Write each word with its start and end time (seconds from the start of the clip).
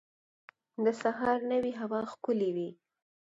د 0.83 0.85
سهار 1.01 1.37
نوی 1.51 1.73
هوا 1.79 2.01
ښکلی 2.11 2.49
وي. 2.55 2.69